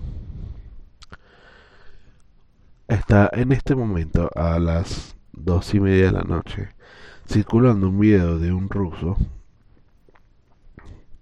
[2.87, 6.69] Está en este momento a las dos y media de la noche
[7.27, 9.17] circulando un video de un ruso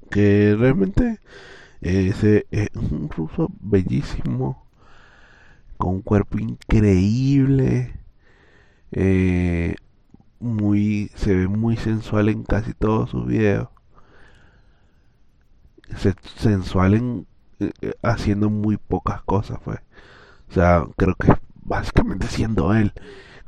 [0.09, 1.19] que realmente
[1.81, 2.23] es,
[2.75, 4.64] un ruso bellísimo,
[5.77, 7.99] con un cuerpo increíble,
[8.91, 9.75] eh,
[10.39, 13.69] muy, se ve muy sensual en casi todos sus videos,
[16.37, 17.27] sensual en
[17.59, 19.79] eh, haciendo muy pocas cosas, pues.
[20.49, 21.33] O sea, creo que
[21.63, 22.93] básicamente siendo él,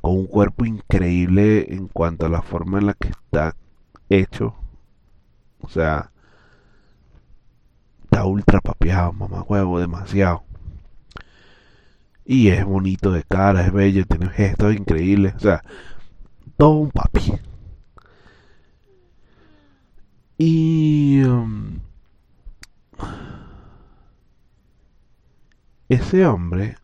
[0.01, 3.55] con un cuerpo increíble en cuanto a la forma en la que está
[4.09, 4.55] hecho.
[5.61, 6.11] O sea,
[8.03, 10.43] está ultra papeado, mamá huevo, demasiado.
[12.29, 15.63] Y es bonito de cara, es bello, tiene gestos increíbles, o sea,
[16.57, 17.21] todo un papi.
[20.37, 21.79] Y um,
[25.87, 26.75] ese hombre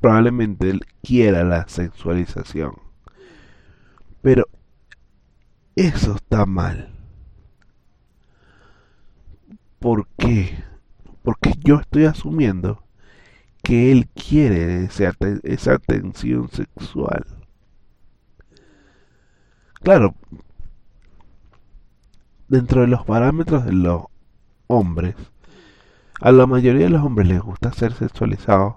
[0.00, 2.74] probablemente él quiera la sexualización.
[4.22, 4.48] Pero
[5.76, 6.90] eso está mal.
[9.78, 10.64] ¿Por qué?
[11.22, 12.85] Porque yo estoy asumiendo
[13.66, 17.26] que él quiere esa, esa atención sexual.
[19.82, 20.14] Claro,
[22.46, 24.04] dentro de los parámetros de los
[24.68, 25.16] hombres,
[26.20, 28.76] a la mayoría de los hombres les gusta ser sexualizados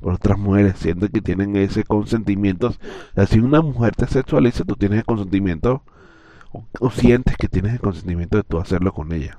[0.00, 2.72] por otras mujeres, siendo que tienen ese consentimiento.
[3.16, 5.82] O si una mujer te sexualiza, tú tienes el consentimiento,
[6.80, 9.38] o, sientes que tienes el consentimiento de tú hacerlo con ella.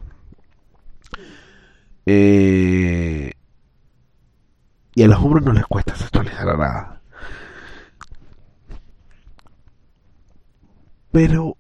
[2.06, 3.34] Eh,
[4.98, 7.02] y a los hombres no les cuesta sexualizar a nada.
[11.12, 11.56] Pero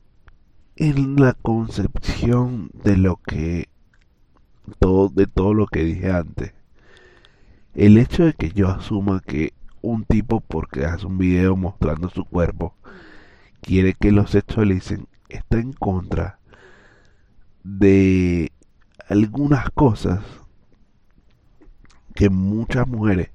[0.76, 3.70] en la concepción de lo que
[4.80, 6.54] todo de todo lo que dije antes
[7.76, 12.26] el hecho de que yo asuma que un tipo porque hace un video mostrando su
[12.26, 12.74] cuerpo
[13.62, 16.40] quiere que lo sexualicen está en contra
[17.64, 18.52] de
[19.08, 20.24] algunas cosas
[22.18, 23.30] que muchas mujeres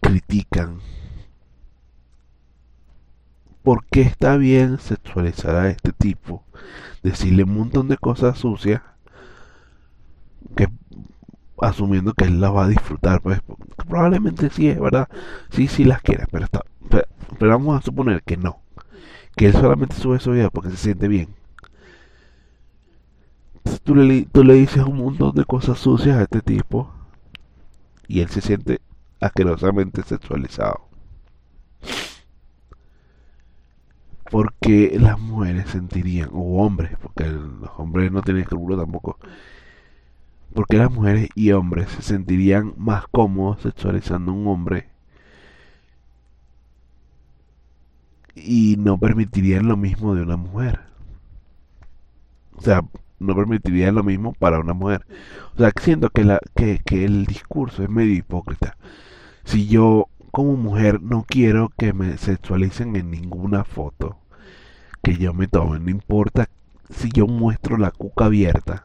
[0.00, 0.80] critican
[3.62, 6.42] ¿Por qué está bien sexualizar a este tipo?
[7.02, 8.80] Decirle un montón de cosas sucias
[10.56, 10.68] que
[11.60, 13.42] asumiendo que él las va a disfrutar, pues
[13.86, 15.10] probablemente sí es verdad,
[15.50, 18.62] sí, sí las quiere, pero, está, pero, vamos a suponer que no,
[19.36, 21.28] que él solamente sube esos videos porque se siente bien.
[23.84, 26.90] tú le, tú le dices un montón de cosas sucias a este tipo
[28.08, 28.80] y él se siente
[29.20, 30.88] asquerosamente sexualizado.
[34.30, 39.18] porque las mujeres sentirían, o hombres, porque los hombres no tienen escrúpulos tampoco,
[40.54, 44.88] porque las mujeres y hombres se sentirían más cómodos sexualizando a un hombre
[48.34, 50.80] y no permitirían lo mismo de una mujer.
[52.56, 52.82] O sea,
[53.18, 55.06] no permitirían lo mismo para una mujer.
[55.54, 58.76] O sea, siento que, la, que el discurso es medio hipócrita.
[59.44, 64.18] Si yo como mujer no quiero que me sexualicen en ninguna foto
[65.02, 65.78] que yo me tome.
[65.80, 66.48] No importa
[66.90, 68.84] si yo muestro la cuca abierta.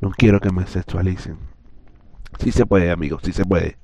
[0.00, 1.38] No quiero que me sexualicen.
[2.38, 3.78] Sí se puede, amigos, sí se puede.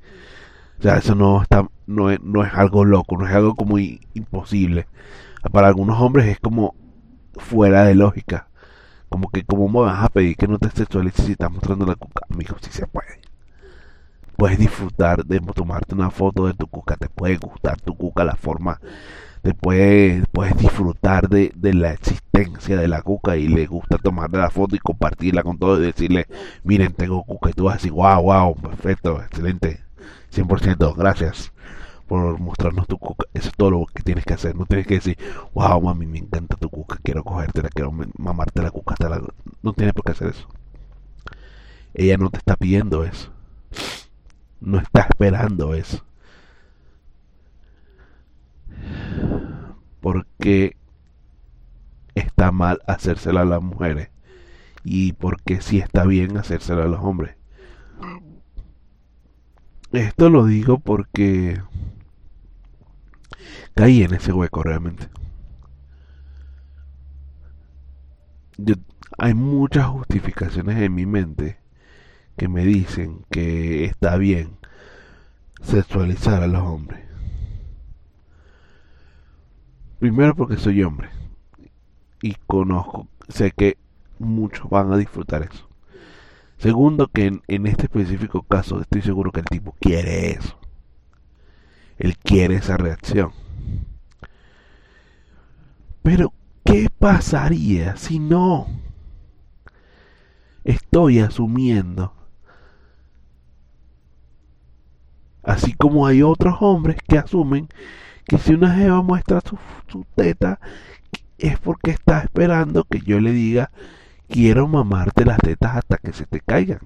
[0.79, 3.79] O sea, eso no está, no es, no es algo loco, no es algo como
[3.79, 4.87] imposible.
[5.51, 6.75] Para algunos hombres es como
[7.35, 8.49] fuera de lógica.
[9.13, 11.97] Como que, como me vas a pedir que no te sexualices si estás mostrando la
[11.97, 12.23] cuca?
[12.31, 13.21] Amigos, sí se puede
[14.43, 18.35] puedes disfrutar de tomarte una foto de tu cuca, te puede gustar tu cuca, la
[18.35, 18.81] forma,
[19.43, 24.51] te puedes, puedes disfrutar de, la existencia de la cuca y le gusta tomarle la
[24.51, 26.27] foto y compartirla con todos y decirle,
[26.65, 29.85] miren, tengo cuca y tú vas a decir, wow, wow, perfecto, excelente,
[30.33, 31.53] 100%, gracias
[32.13, 33.27] por mostrarnos tu cuca.
[33.33, 34.55] Eso es todo lo que tienes que hacer.
[34.55, 35.19] No tienes que decir,
[35.55, 38.95] wow, mami, me encanta tu cuca, quiero cogértela, quiero mamarte la cuca.
[39.63, 40.47] No tienes por qué hacer eso.
[41.95, 43.33] Ella no te está pidiendo eso
[44.63, 46.05] no está esperando eso.
[50.01, 50.77] Porque
[52.15, 54.11] está mal hacérselo a las mujeres
[54.85, 57.37] y porque sí está bien hacérselo a los hombres.
[59.93, 61.61] Esto lo digo porque
[63.75, 65.09] caí en ese hueco realmente.
[69.19, 71.59] hay muchas justificaciones en mi mente
[72.37, 74.57] que me dicen que está bien
[75.61, 77.01] sexualizar a los hombres.
[79.99, 81.11] Primero porque soy hombre
[82.23, 83.79] y conozco, sé que
[84.19, 85.69] muchos van a disfrutar eso.
[86.59, 90.59] Segundo que en, este específico caso estoy seguro que el tipo quiere eso.
[92.03, 93.33] Él quiere esa reacción.
[96.03, 96.35] Pero,
[96.65, 98.67] ¿qué pasaría si no?
[100.65, 102.13] Estoy asumiendo
[105.43, 107.69] Así como hay otros hombres que asumen
[108.27, 109.41] que si una jeva muestra
[109.89, 110.61] su, teta
[111.39, 113.71] es porque está esperando que yo le diga
[114.29, 116.81] quiero mamarte las tetas hasta que se te caigan.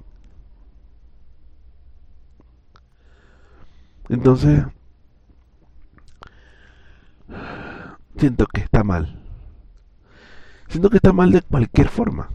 [4.09, 4.65] Entonces,
[8.17, 9.23] siento que está mal.
[10.69, 12.31] Siento que está mal de cualquier forma.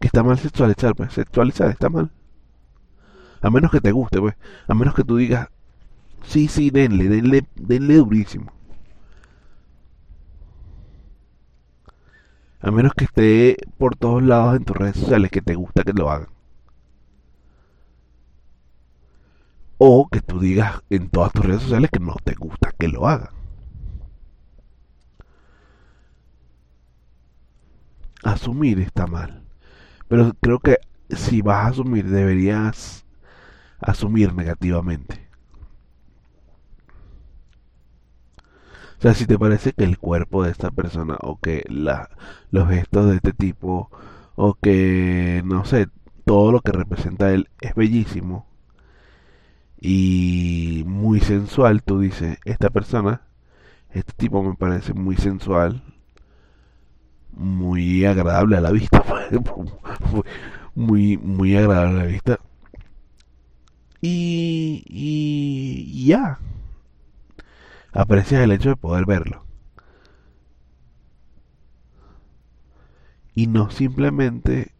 [0.00, 2.10] Que está mal sexualizar, pues sexualizar está mal.
[3.40, 4.36] A menos que te guste, pues.
[4.66, 5.48] A menos que tú digas,
[6.22, 8.52] sí, sí, denle, denle, denle durísimo.
[12.60, 15.92] A menos que esté por todos lados en tus redes sociales que te gusta que
[15.92, 16.28] lo hagan.
[19.78, 23.08] O que tú digas en todas tus redes sociales que no te gusta que lo
[23.08, 23.38] hagan.
[28.22, 29.42] asumir está mal.
[30.08, 30.78] Pero creo que
[31.10, 33.04] si vas a asumir, deberías
[33.80, 35.28] asumir negativamente.
[38.98, 42.10] O sea, si te parece que el cuerpo de esta persona o que la,
[42.50, 43.90] los gestos de este tipo
[44.34, 45.88] o que, no sé,
[46.24, 48.47] todo lo que representa él es bellísimo
[49.80, 53.22] y muy sensual, tú dices, esta persona,
[53.90, 55.82] este tipo me parece muy sensual,
[57.32, 59.04] muy agradable a la vista,
[60.74, 62.40] muy, muy agradable a la vista.
[64.00, 66.38] Y, ya,
[67.92, 69.44] aprecias el hecho de poder verlo.
[73.34, 74.72] Y no simplemente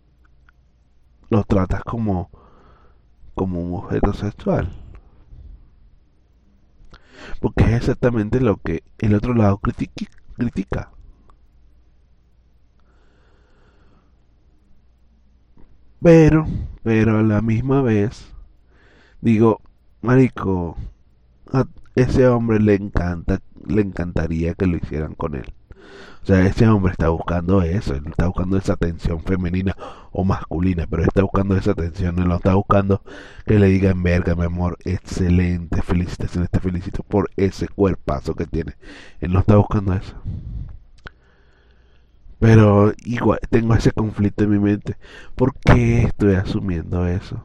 [1.30, 2.30] lo tratas como,
[3.34, 4.87] como un objeto sexual.
[7.40, 10.90] Porque es exactamente lo que el otro lado critica.
[16.02, 16.44] Pero,
[16.82, 18.26] pero a la misma vez,
[19.20, 19.60] digo,
[20.02, 20.76] Marico,
[21.52, 21.66] a
[21.96, 25.52] ese hombre le encanta, le encantaría que lo hicieran con él.
[26.22, 29.74] O sea, ese hombre está buscando eso, él está buscando esa atención femenina
[30.12, 33.02] o masculina, pero está buscando esa atención, él no está buscando
[33.46, 38.76] que le digan, verga, mi amor, excelente, felicitaciones, te felicito por ese cuerpazo que tiene.
[39.20, 40.16] Él no está buscando eso.
[42.38, 44.96] Pero igual tengo ese conflicto en mi mente.
[45.34, 47.44] ¿Por qué estoy asumiendo eso?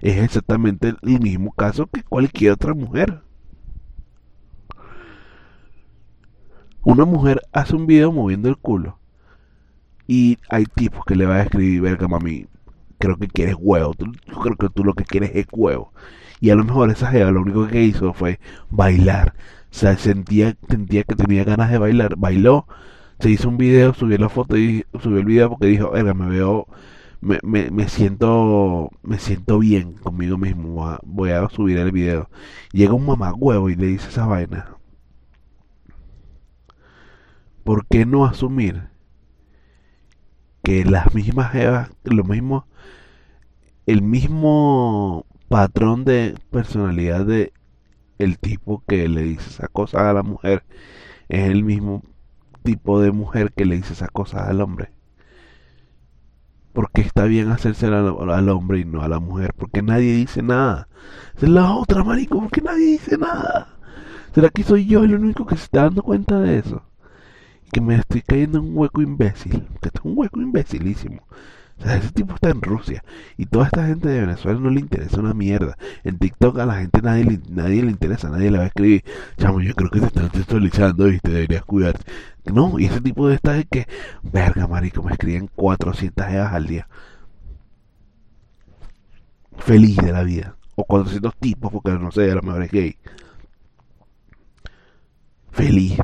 [0.00, 3.22] Es exactamente el mismo caso que cualquier otra mujer.
[6.86, 9.00] Una mujer hace un video moviendo el culo.
[10.06, 12.46] Y hay tipos que le van a escribir, verga mami,
[12.98, 13.92] creo que quieres huevo.
[13.98, 15.92] Yo creo que tú lo que quieres es huevo.
[16.40, 18.38] Y a lo mejor esa jeva lo único que hizo fue
[18.70, 19.34] bailar.
[19.72, 22.14] O sea, sentía, sentía que tenía ganas de bailar.
[22.16, 22.68] Bailó,
[23.18, 26.28] se hizo un video, subió la foto y subió el video porque dijo, verga, me
[26.28, 26.68] veo,
[27.20, 30.96] me, me, me siento, me siento bien conmigo mismo.
[31.02, 32.30] Voy a, subir el video.
[32.70, 34.75] Llega un mamá huevo y le dice esa vaina.
[37.66, 38.90] ¿Por qué no asumir
[40.62, 42.68] que las mismas Evas, lo mismo,
[43.86, 47.52] el mismo patrón de personalidad de
[48.18, 50.62] el tipo que le dice esa cosa a la mujer
[51.28, 52.02] es el mismo
[52.62, 54.92] tipo de mujer que le dice esa cosa al hombre?
[56.72, 60.88] Porque está bien hacerse al, hombre y no a la mujer, porque nadie dice nada.
[61.36, 63.76] Es la otra, marico, porque nadie dice nada.
[64.34, 66.84] ¿Será que soy yo el único que se está dando cuenta de eso?
[67.72, 71.22] Que me estoy cayendo en un hueco imbécil, que es un hueco imbécilísimo.
[71.78, 73.04] O sea, ese tipo está en Rusia
[73.36, 75.76] y toda esta gente de Venezuela no le interesa una mierda.
[76.04, 79.04] En TikTok a la gente nadie le, nadie le interesa, nadie le va a escribir,
[79.36, 82.04] chamo, yo creo que te están textualizando y te deberías cuidarte.
[82.52, 83.86] No, y ese tipo de esta es que,
[84.22, 86.88] verga, marico, me escriben 400 evas al día.
[89.58, 90.56] Feliz de la vida.
[90.76, 92.96] O 400 tipos, porque no sé, a lo mejor es gay.
[95.50, 95.98] Feliz.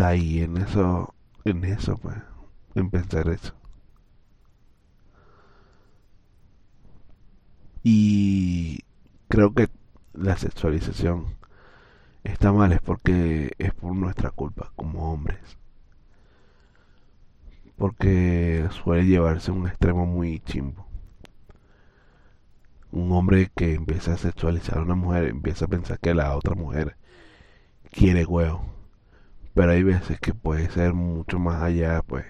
[0.00, 2.16] Caí en eso, en eso, pues,
[2.74, 3.54] en pensar eso.
[7.82, 8.80] Y
[9.28, 9.68] creo que
[10.14, 11.26] la sexualización
[12.24, 15.58] está mal es porque es por nuestra culpa como hombres.
[17.76, 20.86] Porque suele llevarse a un extremo muy chimbo.
[22.90, 26.54] Un hombre que empieza a sexualizar a una mujer empieza a pensar que la otra
[26.54, 26.96] mujer
[27.90, 28.79] quiere huevo
[29.54, 32.24] pero hay veces que puede ser mucho más allá, pues.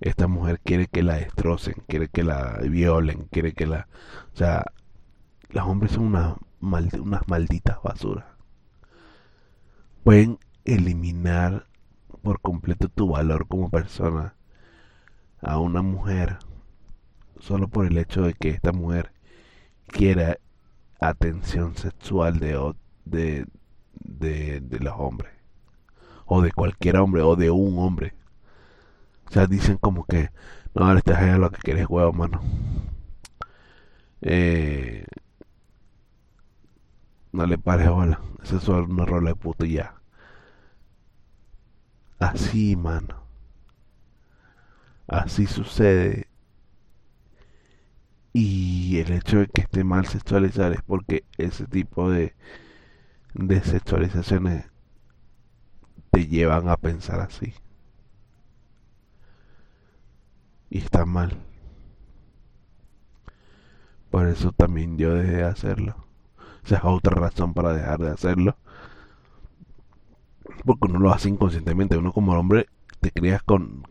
[0.00, 3.88] Esta mujer quiere que la destrocen, quiere que la violen, quiere que la...
[4.32, 4.64] O sea,
[5.50, 8.26] los hombres son una unas malditas basuras.
[10.04, 11.66] Pueden eliminar
[12.22, 14.34] por completo tu valor como persona
[15.40, 16.38] a una mujer
[17.38, 19.12] solo por el hecho de que esta mujer
[19.86, 20.38] quiera
[21.00, 22.74] atención sexual de,
[23.06, 23.46] de,
[23.94, 25.39] de, de los hombres
[26.32, 28.14] o de cualquier hombre o de un hombre.
[29.28, 30.30] O sea, dicen como que,
[30.74, 32.40] no, este es lo que quieres, huevo, mano.
[34.22, 35.04] Eh,
[37.32, 38.20] no le pares hola.
[38.44, 40.00] Eso es una rola de puto ya.
[42.20, 43.24] Así, mano.
[45.08, 46.28] Así sucede.
[48.32, 52.36] Y el hecho de que esté mal sexualizar es porque ese tipo de,
[53.34, 54.69] de sexualizaciones
[56.10, 57.54] te llevan a pensar así.
[60.70, 61.36] Y está mal.
[64.10, 65.96] Por eso también yo dejé de hacerlo.
[66.64, 68.56] Esa es otra razón para dejar de hacerlo.
[70.64, 71.96] Porque uno lo hace inconscientemente.
[71.96, 72.66] Uno como hombre
[73.00, 73.84] te crías con...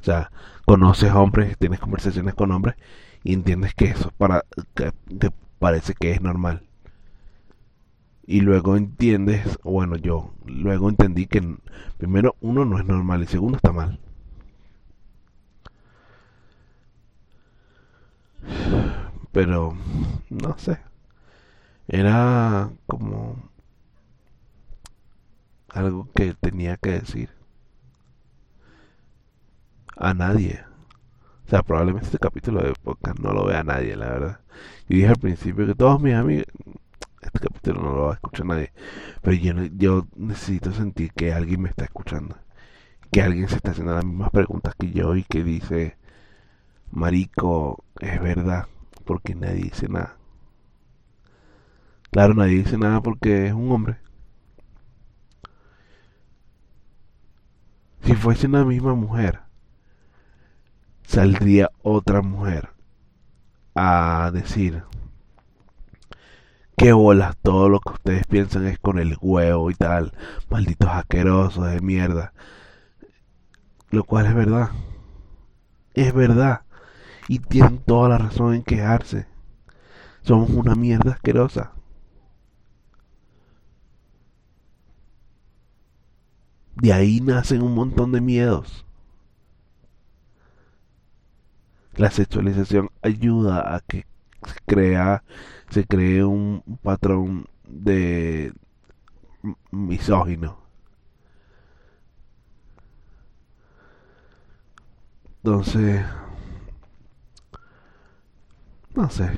[0.00, 0.30] O sea,
[0.64, 2.76] conoces hombres, tienes conversaciones con hombres
[3.24, 4.92] y entiendes que eso para que,
[5.58, 6.65] parece que es normal.
[8.26, 11.56] Y luego entiendes, bueno, yo luego entendí que
[11.98, 14.00] primero uno no es normal y segundo está mal.
[19.32, 19.76] Pero
[20.30, 20.78] no sé.
[21.88, 23.36] Era como
[25.68, 27.30] algo que tenía que decir
[29.96, 30.64] a nadie.
[31.46, 34.40] O sea, probablemente este capítulo de podcast no lo vea nadie, la verdad.
[34.88, 36.46] Y dije al principio que todos mis amigos,
[37.26, 38.72] este capítulo no lo va a escuchar nadie.
[39.22, 42.36] Pero yo, yo necesito sentir que alguien me está escuchando.
[43.10, 45.96] Que alguien se está haciendo las mismas preguntas que yo y que dice,
[46.90, 48.66] Marico, es verdad,
[49.04, 50.16] porque nadie dice nada.
[52.10, 53.98] Claro, nadie dice nada porque es un hombre.
[58.02, 59.40] Si fuese una misma mujer,
[61.02, 62.70] saldría otra mujer
[63.74, 64.84] a decir
[66.76, 70.12] que bolas, todo lo que ustedes piensan es con el huevo y tal,
[70.50, 72.32] malditos asquerosos de mierda.
[73.90, 74.70] Lo cual es verdad.
[75.94, 76.62] Es verdad.
[77.28, 79.26] Y tienen toda la razón en quejarse.
[80.22, 81.72] Somos una mierda asquerosa.
[86.74, 88.84] De ahí nacen un montón de miedos.
[91.94, 94.06] La sexualización ayuda a que
[94.46, 95.24] se crea
[95.70, 98.52] se cree un patrón de
[99.70, 100.58] misógino.
[105.42, 106.04] Entonces,
[108.94, 109.30] no sé.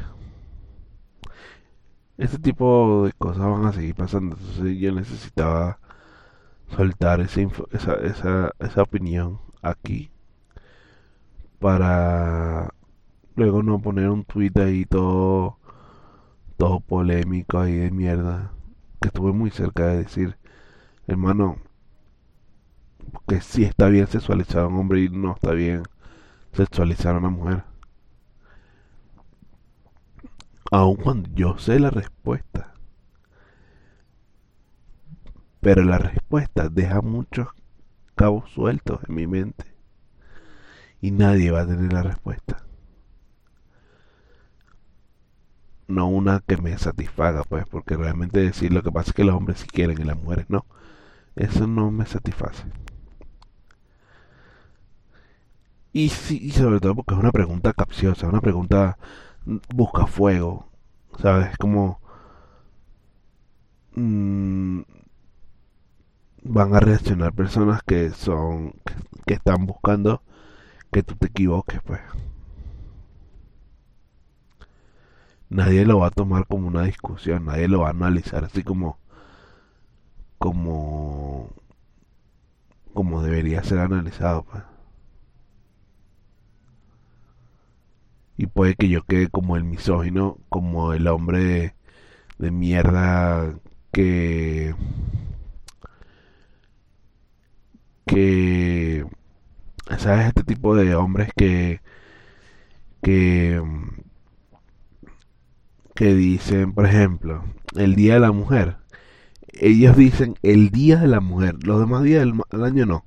[2.16, 4.36] Este tipo de cosas van a seguir pasando.
[4.36, 5.78] Entonces yo necesitaba
[6.76, 10.10] soltar esa, esa, esa, esa opinión aquí
[11.58, 12.72] para
[13.36, 15.57] luego no poner un tweet ahí todo
[16.58, 18.52] todo polémico ahí de mierda
[19.00, 20.36] que estuve muy cerca de decir
[21.06, 21.56] hermano
[23.26, 25.84] que sí está bien sexualizar a un hombre y no está bien
[26.52, 27.64] sexualizar a una mujer
[30.70, 32.74] aun cuando yo sé la respuesta.
[35.60, 37.48] Pero la respuesta deja muchos
[38.14, 39.64] cabos sueltos en mi mente.
[41.00, 42.64] Y nadie va a tener la respuesta.
[45.88, 49.34] No una que me satisfaga, pues, porque realmente decir lo que pasa es que los
[49.34, 50.64] hombres sí quieren y las mujeres no.
[51.36, 52.64] Eso no me satisface.
[55.92, 58.98] Y, sí, y sobre todo porque es una pregunta capciosa, una pregunta
[59.74, 60.68] busca fuego,
[61.20, 61.56] ¿sabes?
[61.58, 62.00] Como...
[63.96, 64.82] Mm,
[66.42, 68.72] van a reaccionar personas que son
[69.26, 70.22] que están buscando
[70.92, 72.00] que tú te equivoques, pues.
[75.50, 78.98] Nadie lo va a tomar como una discusión, nadie lo va a analizar así como
[80.38, 81.50] como
[82.92, 84.62] como debería ser analizado, pues.
[88.38, 91.74] Y puede que yo quede como el misógino, como el hombre de,
[92.38, 93.54] de mierda
[93.92, 94.74] que
[98.06, 99.04] que
[99.98, 100.28] ¿Sabes?
[100.28, 101.80] Este tipo de hombres que,
[103.02, 103.60] que,
[105.98, 107.42] que dicen, por ejemplo,
[107.74, 108.76] el Día de la Mujer.
[109.48, 111.56] Ellos dicen el Día de la Mujer.
[111.64, 113.04] Los demás días del, año no.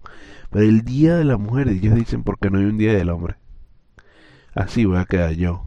[0.50, 3.38] Pero el Día de la Mujer, ellos dicen porque no hay un Día del Hombre.
[4.54, 5.66] Así voy a quedar yo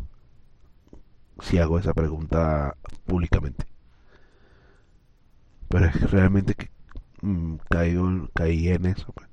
[1.40, 3.64] si hago esa pregunta públicamente.
[5.70, 6.68] Pero es que realmente que,
[7.22, 9.10] mm, caigo, caí en eso.
[9.14, 9.28] Pues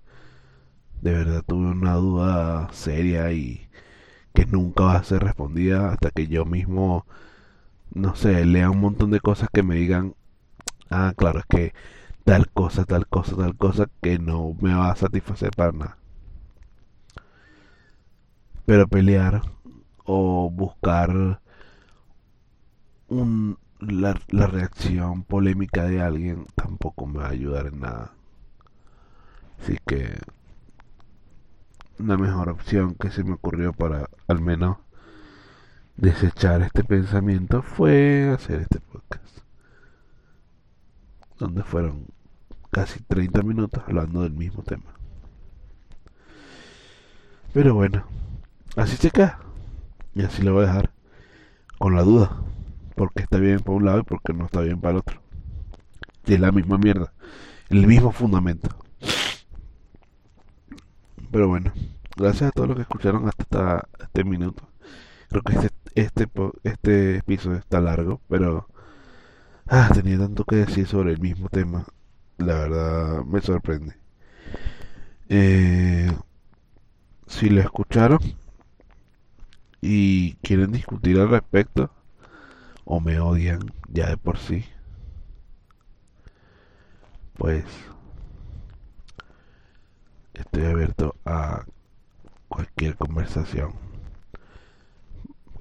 [1.02, 3.68] de verdad tuve una duda seria y
[4.34, 7.06] que nunca va a ser respondida hasta que yo mismo,
[7.94, 10.16] no sé, lea un montón de cosas que me digan,
[10.90, 11.74] ah, claro, es que
[12.24, 15.98] tal cosa, tal cosa, tal cosa que no me va a satisfacer para nada.
[18.66, 19.42] Pero pelear
[20.06, 21.42] o buscar
[23.08, 28.14] un, la, la reacción polémica de alguien tampoco me va a ayudar en nada.
[29.60, 30.18] Así que
[31.98, 34.78] la mejor opción que se me ocurrió para al menos
[36.02, 39.38] desechar este pensamiento fue hacer este podcast.
[41.38, 42.08] Donde fueron
[42.72, 44.96] casi 30 minutos hablando del mismo tema.
[47.54, 48.06] Pero bueno,
[48.76, 49.40] así se queda.
[50.16, 50.92] Y así lo voy a dejar
[51.78, 52.36] con la duda.
[52.96, 54.98] por qué está bien para un lado y por qué no está bien para el
[54.98, 55.22] otro.
[56.26, 57.14] Y es la misma mierda,
[57.70, 58.70] el mismo fundamento.
[61.32, 61.72] Pero bueno,
[62.18, 64.68] gracias a todos los que escucharon hasta este minuto.
[65.30, 66.28] Creo que este, este,
[66.64, 68.68] este episodio está largo, pero
[69.68, 71.86] ah, tenía tanto que decir sobre el mismo tema.
[72.38, 73.96] La verdad me sorprende.
[75.30, 76.12] Eh,
[77.28, 78.20] si lo escucharon
[79.82, 81.92] y quieren discutir al respecto,
[82.86, 84.66] o me odian ya de por sí,
[87.38, 87.64] pues
[90.34, 91.66] estoy abierto a
[92.50, 93.91] cualquier conversación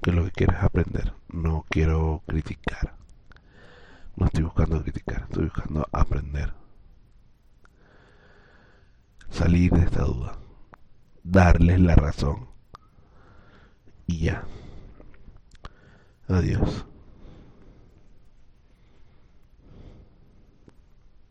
[0.01, 1.13] que lo que quiero es aprender.
[1.29, 2.95] No quiero criticar.
[4.15, 6.53] No estoy buscando criticar estoy buscando aprender.
[9.29, 10.37] Salir de esta duda.
[11.23, 12.49] Darles la razón.
[14.07, 14.43] Y ya.
[16.27, 16.85] Adiós